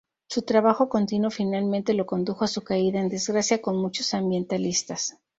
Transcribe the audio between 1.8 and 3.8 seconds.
lo condujo a su caída en desgracia con